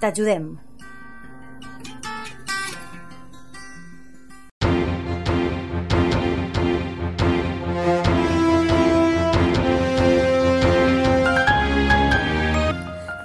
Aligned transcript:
T'ajudem. 0.00 0.56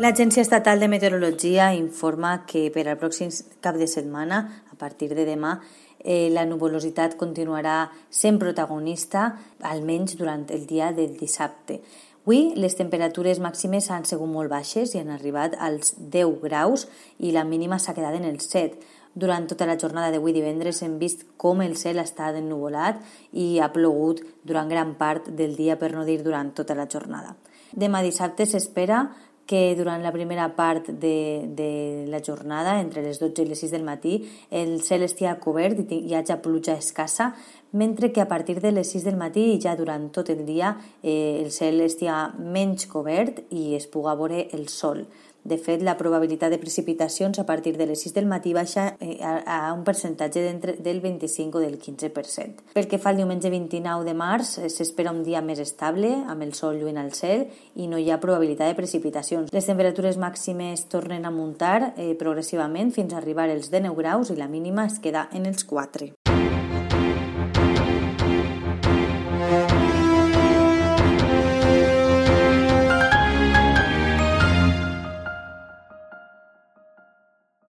L'Agència 0.01 0.41
Estatal 0.41 0.79
de 0.79 0.87
Meteorologia 0.89 1.67
informa 1.77 2.31
que 2.49 2.69
per 2.73 2.87
al 2.87 2.97
pròxim 2.97 3.29
cap 3.61 3.75
de 3.77 3.85
setmana, 3.85 4.39
a 4.73 4.77
partir 4.79 5.11
de 5.11 5.27
demà, 5.27 5.59
eh, 5.99 6.31
la 6.33 6.45
nuvolositat 6.49 7.13
continuarà 7.19 7.91
sent 8.09 8.39
protagonista, 8.41 9.27
almenys 9.61 10.17
durant 10.17 10.47
el 10.49 10.65
dia 10.65 10.89
del 10.91 11.13
dissabte. 11.19 11.81
Avui 12.21 12.51
les 12.53 12.75
temperatures 12.77 13.39
màximes 13.41 13.87
han 13.89 14.03
sigut 14.05 14.29
molt 14.29 14.51
baixes 14.51 14.91
i 14.93 14.99
han 14.99 15.09
arribat 15.09 15.55
als 15.57 15.95
10 15.97 16.35
graus 16.43 16.83
i 17.17 17.31
la 17.33 17.41
mínima 17.43 17.79
s'ha 17.81 17.95
quedat 17.97 18.13
en 18.13 18.27
els 18.29 18.45
7. 18.45 18.77
Durant 19.17 19.47
tota 19.49 19.65
la 19.65 19.75
jornada 19.81 20.11
d'avui 20.13 20.31
divendres 20.35 20.83
hem 20.85 20.99
vist 21.01 21.25
com 21.41 21.63
el 21.65 21.73
cel 21.81 21.97
està 21.97 22.29
ennuvolat 22.29 23.01
i 23.33 23.57
ha 23.59 23.71
plogut 23.73 24.21
durant 24.45 24.69
gran 24.69 24.93
part 25.01 25.31
del 25.33 25.57
dia, 25.57 25.79
per 25.81 25.95
no 25.95 26.05
dir 26.05 26.21
durant 26.21 26.53
tota 26.53 26.77
la 26.77 26.85
jornada. 26.85 27.33
Demà 27.73 28.03
dissabte 28.05 28.45
s'espera 28.45 29.01
que 29.51 29.75
durant 29.75 29.99
la 29.99 30.13
primera 30.13 30.45
part 30.55 30.87
de, 30.87 31.43
de 31.57 32.05
la 32.07 32.21
jornada, 32.23 32.79
entre 32.79 33.01
les 33.03 33.17
12 33.19 33.41
i 33.41 33.49
les 33.49 33.59
6 33.65 33.73
del 33.73 33.83
matí, 33.83 34.13
el 34.47 34.77
cel 34.85 35.03
estigui 35.03 35.33
cobert 35.43 35.81
i 35.91 36.05
hi 36.05 36.15
hagi 36.15 36.37
pluja 36.39 36.77
escassa, 36.79 37.33
mentre 37.71 38.11
que 38.11 38.21
a 38.21 38.27
partir 38.27 38.59
de 38.61 38.71
les 38.71 38.91
6 38.91 39.05
del 39.07 39.17
matí 39.17 39.53
i 39.53 39.59
ja 39.61 39.75
durant 39.75 40.09
tot 40.11 40.29
el 40.29 40.45
dia 40.45 40.75
eh, 41.01 41.41
el 41.41 41.51
cel 41.51 41.81
estigui 41.81 42.47
menys 42.51 42.87
cobert 42.91 43.45
i 43.49 43.75
es 43.75 43.87
puga 43.87 44.15
veure 44.15 44.47
el 44.51 44.67
sol. 44.67 45.05
De 45.43 45.57
fet, 45.57 45.81
la 45.81 45.95
probabilitat 45.97 46.51
de 46.53 46.59
precipitacions 46.61 47.39
a 47.41 47.47
partir 47.47 47.73
de 47.77 47.87
les 47.89 48.01
6 48.03 48.13
del 48.13 48.27
matí 48.29 48.53
baixa 48.53 48.95
eh, 48.99 49.17
a, 49.25 49.73
un 49.73 49.83
percentatge 49.83 50.43
del 50.77 51.01
25 51.01 51.57
o 51.57 51.61
del 51.61 51.79
15%. 51.81 52.67
Pel 52.75 52.87
que 52.87 52.99
fa 53.01 53.09
al 53.09 53.17
diumenge 53.17 53.49
29 53.49 54.05
de 54.05 54.13
març, 54.13 54.59
eh, 54.59 54.69
s'espera 54.69 55.09
un 55.09 55.23
dia 55.25 55.41
més 55.41 55.59
estable, 55.59 56.13
amb 56.29 56.45
el 56.45 56.53
sol 56.53 56.77
lluint 56.77 57.01
al 57.01 57.13
cel, 57.17 57.47
i 57.73 57.89
no 57.89 57.97
hi 57.97 58.11
ha 58.11 58.21
probabilitat 58.21 58.69
de 58.69 58.77
precipitacions. 58.77 59.49
Les 59.51 59.65
temperatures 59.65 60.21
màximes 60.21 60.85
tornen 60.93 61.25
a 61.25 61.33
muntar 61.33 61.95
eh, 61.97 62.13
progressivament 62.19 62.93
fins 62.93 63.15
a 63.15 63.17
arribar 63.17 63.49
als 63.49 63.73
19 63.73 63.97
graus 63.97 64.29
i 64.29 64.37
la 64.37 64.51
mínima 64.51 64.85
es 64.85 65.01
queda 65.01 65.27
en 65.33 65.49
els 65.49 65.65
4. 65.65 66.13